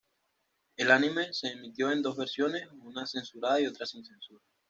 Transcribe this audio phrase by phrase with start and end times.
[0.77, 4.43] El anime se emitió en dos versiones: una censurada y otra sin censura.